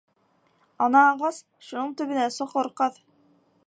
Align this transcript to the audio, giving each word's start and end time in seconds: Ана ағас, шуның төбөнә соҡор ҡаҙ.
Ана 0.85 1.03
ағас, 1.11 1.43
шуның 1.69 1.95
төбөнә 2.03 2.27
соҡор 2.41 2.75
ҡаҙ. 2.83 3.03